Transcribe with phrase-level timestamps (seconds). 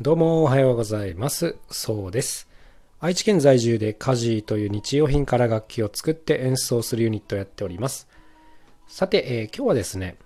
[0.00, 1.54] どうもおはようございます。
[1.70, 2.48] そうです。
[2.98, 8.08] 愛知県在住でカジーという日用品から楽器を作って演奏するユニットをやっております。
[8.88, 10.16] さて、えー今日はですね、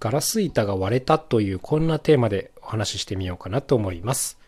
[0.00, 4.38] ガラス板が割れたというこんなテーマでお話ししてみようかなと思います。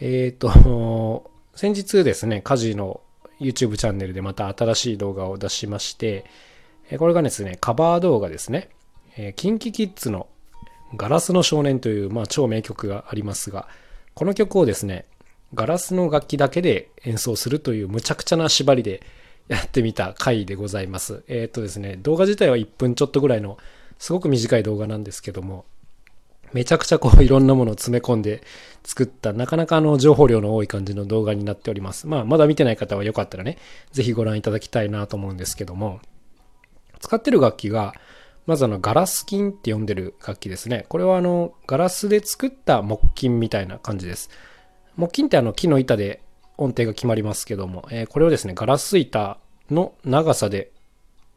[0.00, 3.00] えっ、と、 先日ですね、カジーの
[3.38, 6.24] YouTube チャンネルでまた新しい動画を出しまして、
[6.98, 8.70] これがですね、カバー動画ですね。
[9.16, 10.27] えー、キンキキッズの
[10.94, 13.68] ガラスの少年という、まあ、超名曲がありますが、
[14.14, 15.06] この曲をですね、
[15.54, 19.02] ガラスの楽器だけで演奏するという無茶苦茶な縛りで
[19.48, 21.24] やってみた回でございます。
[21.28, 23.58] えっ、とですね、動画自体は1分ちょっとぐらいの
[23.98, 25.64] すごく短い動画なんですけども、
[26.52, 28.42] めちゃくちゃこういろんなものを詰め込んで
[28.82, 32.06] 作ったなかなかあの情報量の多い感じの動画になっております。
[32.06, 33.58] まあまだ見てない方はよかったらね、
[33.92, 36.00] ぜひご覧いただきたいなと思うんですけども、
[37.00, 37.94] 使ってる楽器が、
[38.48, 40.86] まずあのガラス琴って呼んでる楽器ですね。
[40.88, 44.30] これはあのガラスで作った木琴みたいな感じです。
[44.96, 46.22] 木琴ってあの木の板で
[46.56, 49.36] 音程が決まりますけども、えーこれをですね、ガラス板
[49.70, 50.72] の長さで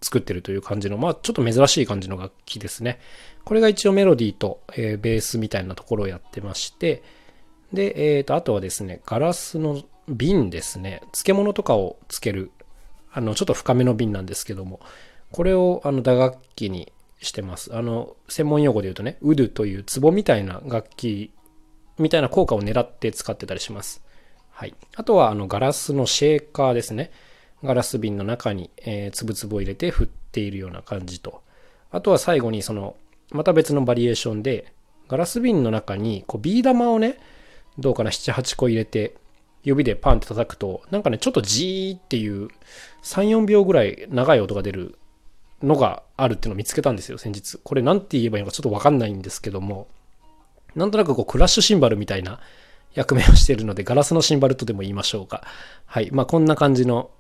[0.02, 2.98] 作ってるという感じの、まあちょっと珍しい感じの楽器ですね。
[3.44, 7.04] これが一応メロディーと、えーベースみたいなところをやってまして、
[7.74, 12.52] で、えーと、あとはですね、ガラスの瓶ですね、漬物とかをつける、
[13.12, 14.80] あの、ちょっと深めの瓶なんですけども、
[15.34, 17.76] これをあの打楽器にしてます。
[17.76, 21.32] あの、専門用語で言うとね、ウドという壺みたいな楽器
[21.98, 24.04] みたいな効果を狙って使ってたりします。
[24.50, 24.76] はい。
[24.96, 27.12] あとは、あの、ガラスのシェーカーですね。
[27.64, 31.42] ガラス瓶の中に、えー、つぶつぶを入れて振っているような感じと。
[31.92, 32.96] あとは最後に、その、
[33.32, 34.74] また別のバリエーションで、
[35.08, 37.20] ガラス瓶の中に、こう、ビー玉をね、
[37.78, 39.16] どうかな、7、8個入れて、
[39.64, 42.48] 指でパンって叩くと、なんかね、ちょっとジーっていう、
[43.04, 44.98] 3、4秒ぐらい長い音が出る
[45.64, 47.60] のがあるっていうのを見つけたんですよ、先日。
[47.64, 49.88] これなんて言えばいいのかちょっとわかんないんですけども、
[50.76, 52.40] なんとなくこうクラッシュシンバルみたいな
[52.94, 55.44] 役目をしているので、ガラスのシンバルとでも言いましょうか。
[55.86, 56.10] はい。
[56.12, 57.12] まあこんな感じの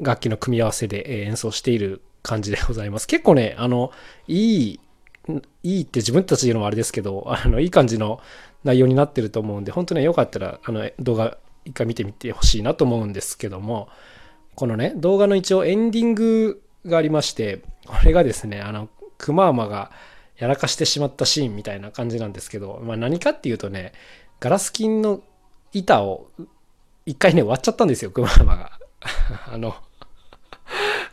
[0.00, 3.06] 楽器の組み合わせで演奏している感じでございます。
[3.06, 3.92] 結構ね、あの、
[4.26, 4.80] いい、
[5.62, 8.20] いいって自分たちで言うのもあれですけど、あの、いい感じの
[8.64, 13.88] 内容になってると思うんで、本当によかったら、あの、動画一回見てみてほしいなと思うんですけども、
[14.54, 18.88] このね、動画の一応エンディングがありまして、これがですね、あの、
[19.18, 19.90] クマーマが
[20.36, 23.92] やらかしてしまったシーンみたいな感じなんですけど、まあ何かっていうとね、
[24.40, 25.22] ガラス金の
[25.72, 26.30] 板を
[27.06, 28.78] 一回ね、割っちゃったんですよ、クマーマが。
[29.52, 29.74] あの、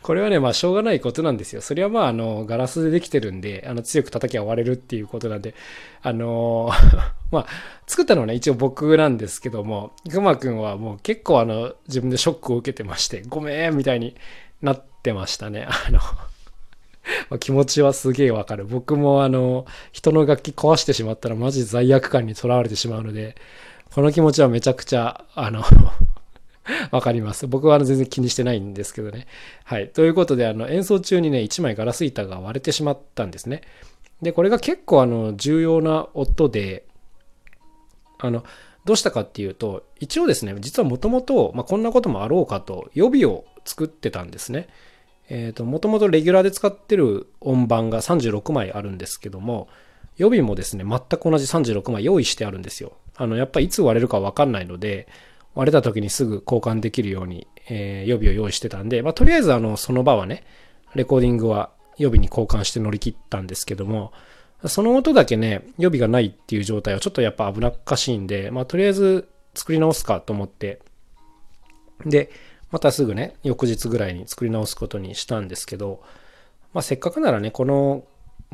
[0.02, 1.60] これはね、まあしょうがないことなんですよ。
[1.60, 5.54] それはまあ、あの、ガラスでできてるんで、あの、強く叩きゃ割れるっていうことなんで、
[6.02, 6.70] あの
[7.32, 7.46] まあ、
[7.86, 14.14] 作ったのはね、一応僕なんですけども、くまくんはもう結構あの、自分でショックを受けてまして、ごめんみたいに
[14.62, 15.66] なってましたね。
[15.68, 15.98] あの、
[17.30, 18.64] ま気持ちはすげえわかる。
[18.64, 23.36] 僕もあの、人の楽器壊してしまったらマジ罪悪感にとらわれてしまうので、
[23.94, 25.62] この気持ちはめちゃくちゃ、あの、
[26.90, 27.46] わかります。
[27.46, 29.26] 僕はあの全然気にしてないんですけどね。
[29.64, 29.88] はい。
[29.88, 33.62] ということで、あの、演奏中にね、1枚ガラス板が割れてしまったんですね。
[34.22, 36.84] で、これが結構あの、重要な音で、
[38.18, 38.44] あの、
[38.84, 44.68] どうしたかっていうと、一応ですね、実はもともと、まあ、こんなこともあろうかと、予備を作ってたんですね。
[45.28, 49.68] えっ、と、もともとレギュラーで使ってる音盤が36枚あるんですけども、
[50.16, 52.92] 予備もですね、全く同じ36枚用意してあるんですよ。
[53.16, 55.08] あの、やっぱいつ割れるかわかんないので、
[55.54, 60.44] 割れた時にすぐ交換できるように、えー予備を用意してたんで、まあ、とりあえずあの、その場はね、
[60.94, 64.12] レコーディングは予備に交換して乗り切ったんですけども、
[64.64, 70.80] その音だけね、予備がないっていう状態はちょっとやっぱ危なっかしいんで、まあ、とりあえず作り直すかと思って、
[72.04, 72.30] で、
[72.70, 76.02] またすぐね、翌日ぐらいに作り直すことにしたんですけど、
[76.72, 78.04] まあ、せっかくならね、この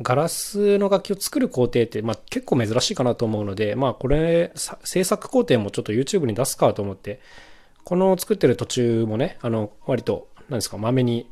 [0.01, 4.51] ガラスの楽器を作る工程って、まあ、結構珍しいかなと思うので、まあ、これ、
[4.83, 7.19] 制作工程もちょっと YouTube に出すかと思って、
[7.83, 11.29] この作ってる途中もね、あの、割と、何ですか、まめに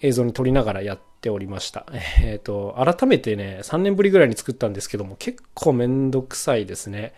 [0.00, 1.86] 映像に撮りながらやっておりました。
[2.22, 7.14] えっ、と、改めてね、3年ぶりぐらいに作ったんですけども、結構めんどくさいですね。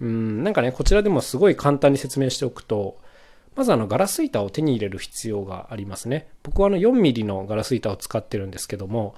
[0.00, 2.96] うん、なんかね、こちらでもすごい簡単に説明しておくと、
[3.54, 6.28] まずあのガラス板を手に入れる必要がありますね。
[6.42, 9.14] 僕はあの 4mm のガラス板を使ってるんですけども、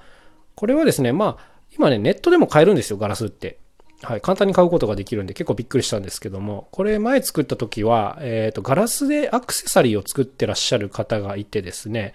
[0.54, 3.58] これはですね、まあ、今ね、ネットでも買えるんですよ、ガラスって。
[4.02, 12.14] はい、簡単に買うことができるんで結構びっくりしたんですけども、これ前作った時は、えっ、と、ガラスでアクセサリーを作ってらっしゃる方がいてですね、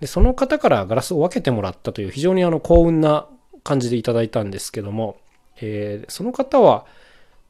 [0.00, 3.26] で、その方からガラスを分けてもらったという非常にあの幸運な
[3.64, 5.16] 感じでいただいたんですけども、
[5.60, 6.84] えーその方は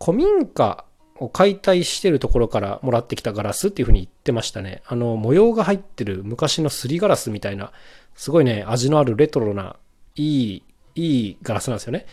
[0.03, 0.85] 古民家
[1.19, 4.83] を解体してるところからもらってきたガラスっていうふうに言ってましたね。
[4.87, 7.73] あの、模様が入ってる昔のすりガラスみたいな、
[8.15, 9.77] すごいね、味のあるレトロな、
[10.15, 10.63] いい、
[10.95, 12.07] いいガラスなんですよね。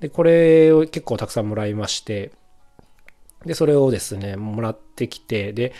[0.00, 2.32] で、これを結構たくさんもらいまして、
[3.44, 5.72] で、それをですね、もらってきて、で、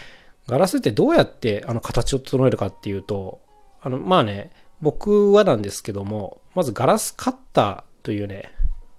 [0.47, 3.41] ガラスってどうやってあの形を整えるかっていうと、
[3.83, 4.51] あの、まあね、
[4.81, 8.51] 僕はなんですけども、まずガラスカッターというね、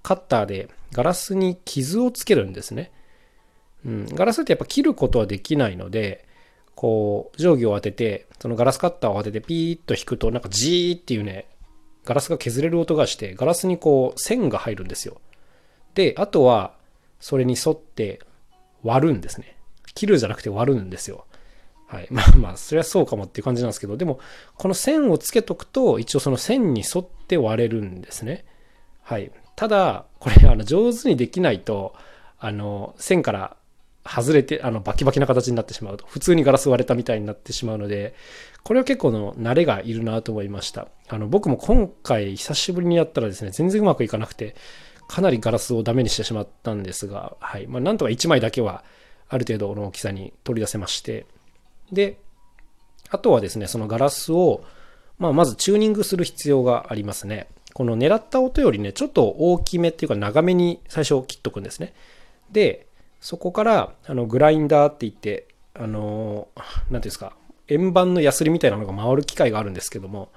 [0.03, 2.91] カッターでガラスに傷をつけるんですね。
[3.85, 6.27] うん、ガラスってやっぱ切ることはできないので、
[6.75, 11.47] こう、定規を当てて、そのガラスカッターを当ててピーッと引くと、なんかジーっていうね、
[12.05, 15.21] ガラスが削れる音がして、ガラスにこう線が入るんですよ。
[15.93, 16.73] で、あとは、
[17.19, 18.19] それに沿って
[18.83, 19.57] 割るんですね。
[19.93, 21.25] 切るじゃなくて割るんですよ。
[21.87, 22.07] はい。
[22.11, 24.19] まあまあ、それはそうかもっていう感じなんですけど、でも、
[24.57, 28.45] この線をつけとくと、一応その線に沿って割れるんですね。
[29.03, 29.31] はい。
[29.55, 31.93] ただ、これ、あの、上手にできないと、
[32.39, 33.57] あの、線から
[34.05, 36.05] 外れて、あの、バキバキな形になってしまうと。
[36.07, 38.15] 普通にガラス割れたみたいになってしまうので、
[38.63, 40.87] これは結構の慣れがいるなと思いました。
[41.07, 44.55] あの、僕も今回久しぶりにやったらですね、全然うまくいかなくて、
[45.07, 47.67] かなりガラスをダメにしてしまったんですが、はい。
[47.67, 48.83] まあ、なんとか1枚だけは、
[49.29, 51.25] ある程度の大きさに取り出せまして、
[51.91, 52.17] で、
[53.09, 54.63] あとはですね、そのガラスを、
[55.19, 57.47] まあ、まずチューニングする必要がありますね。
[57.73, 61.93] この狙った音よりね、ちょっと大きめっていうか長めに最初切っとくんですね。
[62.51, 62.87] で、
[63.21, 67.37] そこから、あの、グラインダーって言って、あの、何ていうんですか、
[67.67, 70.31] 円盤のヤスリみたいなのが回る機械があるんですけども、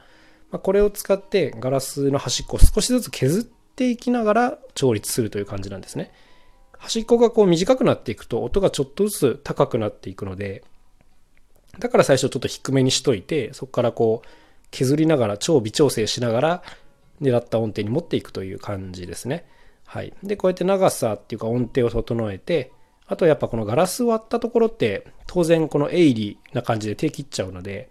[0.50, 6.12] まあ、これを使ってガラスの端っこを少しずつ削っていきながら調律するという感じなんですね。
[6.78, 10.62] 端っこがこう短くなっていくと音がちょっとずつ高くなっていくので、
[11.78, 14.28] だから最初ちょっと低めにしといて、そこからこう
[14.70, 16.62] 削りながら超微調整しながら
[17.20, 19.46] 狙った音程に持っていくという感じですね。
[19.86, 20.12] はい。
[20.22, 22.72] で、こうやって長さっていうか音程を整えて、
[23.06, 27.90] あとやっぱこのガラス割ったところって当然この鋭利な感じで手切っちゃうので、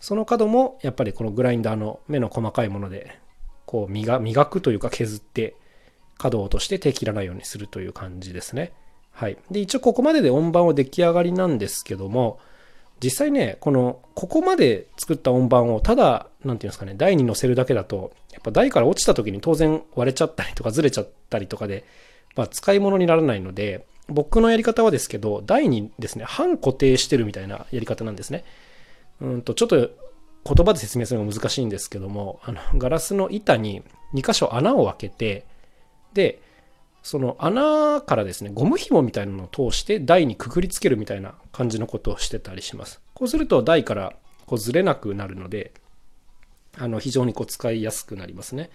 [0.00, 3.20] その角もやっぱりこのグラインダーの目の細かいもので
[3.66, 5.56] こう磨磨くというか削って
[6.16, 8.72] 角を落として手切らないようにするという感じですね。
[9.12, 9.38] はい。
[9.50, 12.38] で、一応ここまでで音盤は出来上がりなんですけども、
[13.02, 21.84] 実際ね、この、ここまで作った音盤をただ、なんていうんですかね、台に乗せるだけだと、やっぱ台から落ちた時に当然割れちゃったりとかずれちゃったりとかで、
[22.36, 28.44] まあ使い物にならないので、僕のやり方はですけど、台にですね、半固定してるみたいなやり方なんですね。
[29.20, 33.82] うんと、ちょっと言葉で説明するのが難しいんですけども、あの、ガラスの板に
[34.14, 35.46] 2箇所穴を開けて、
[36.12, 36.42] で、
[37.02, 43.00] その穴からですね、ゴム紐みたいなのを通して台にくくりつけるみたいな感じのことをしてたりします。
[43.14, 44.14] こうすると台から
[44.46, 45.72] こうずれなくなるので、
[46.76, 48.70] あの非常にこう使いやすくなりますね。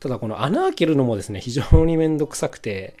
[0.00, 2.96] ただこの穴開けるのもですね、非常にめんどくさくて、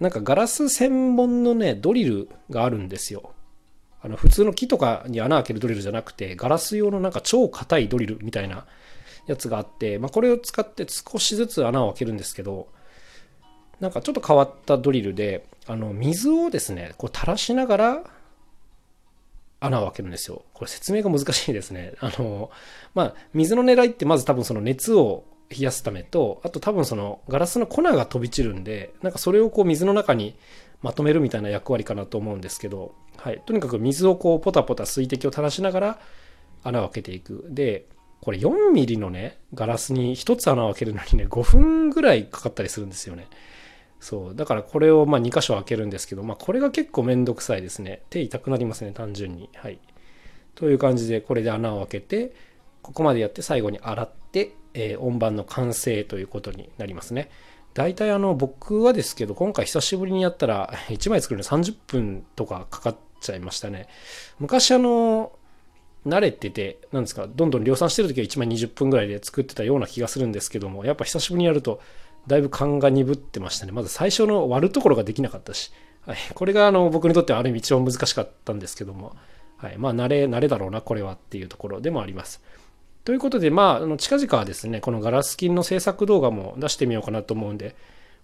[0.00, 3.32] なんかガラス専門のね、ドリルがあるんですよ。
[4.02, 8.66] あの普通の木とかに穴開けるドリルじゃなくて、ガラス用のなんか超硬いドリルみたいな
[9.26, 12.68] やつがあって、まあ、これを使って少しずつ穴を開けるんですけど、
[13.84, 18.04] なんかちょっと変わったドリルで、あの、水をですね、こう垂らしながら
[19.60, 20.42] 穴を開けるんですよ。
[20.54, 21.92] これ説明が難しいですね。
[22.00, 22.50] あの、
[22.94, 30.34] まあ、水の狙いってまず多分その熱を冷やすためと、あと多分そのガラスの粉が飛び散るんで、なんかそれをこう水の中に
[30.80, 33.42] まとめるみたいな役割かなと思うんですけど、はい。
[33.44, 35.98] とにかく水をこうポタポタ水滴を垂らしながら
[36.62, 37.44] 穴を開けていく。
[37.50, 37.86] で、
[38.22, 43.28] これ4ミリのね、ガラスに1つ穴を開けるのにね、5分ぐらいかかったりするんですよね。
[44.04, 44.34] そう。
[44.34, 48.02] だからこれをま2箇所開けるんですけど、まあこれが結構めんどくさいですね。
[48.10, 49.48] 手痛くなりますね、単純に。
[49.54, 49.78] はい。
[50.54, 52.34] という感じで、これで穴を開けて、
[52.82, 57.30] ここまでやって最後に洗って、えー、音盤の完成ということになりますね。
[57.72, 63.88] 大体あの僕はですけど、今回久しぶりにやったら1枚作るの30分とかかかっちゃいましたね。
[64.38, 65.32] 昔あの、
[66.06, 71.80] 慣れてて、なんですか、どんどん量産してる時は1枚20分ぐらいで作ってたような気がするんですけども、やっぱ久しぶりにやると、
[72.26, 73.72] だいぶ勘が鈍ってましたね。
[73.72, 75.72] まず最初の割るところができなかったし、
[76.06, 79.14] はい、これがあの僕にとってはある意味一番難しかったんですけども、
[79.56, 82.42] はい、まあ慣れ、慣れだろうな、これはっていうところでもあります。
[83.04, 87.76] ということで、まあ、あの近々はですね、このガラス金の制作動画も出してみようかなと思うんで、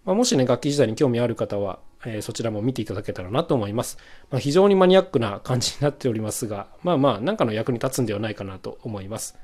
[0.07, 3.99] まあ、もしね、楽器時代に興味ある方は、えー、そちらも見ていただけたらなと思います。
[4.30, 9.37] まあ、非常にマニアックな感じになっておりますが、まあまあ、なんかの役に立つんではないかなと思います。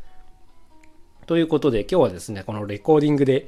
[1.26, 3.46] ということで、今日はですね、このレコーディングで、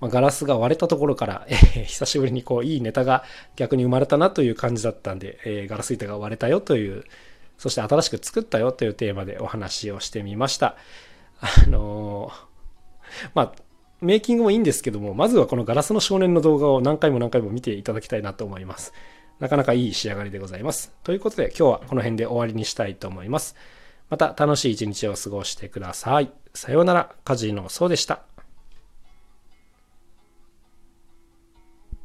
[0.00, 3.22] まあ、ガラスが割れたところから、えー、久しぶりにこういいネタが
[3.56, 7.04] 逆に生まれたなという感じだったんで、えー、ガラス板が割れたよという、
[7.58, 10.76] そして新しく作ったよというテーマでお話をしてみました。
[11.40, 13.52] あのー、まあ、
[14.00, 18.94] メイキングもいいんですけども、まずはこのガラスの少年の動画を何回も何回も見ていただきたいなと思います。
[19.40, 20.94] なかなかいい仕上がりでございます。
[21.02, 23.56] ということで今日はこの辺で終わりにしたいと思います。
[24.08, 26.32] また楽しい一日を過ごしてください。
[26.54, 28.22] さようなら、カジノそうでした。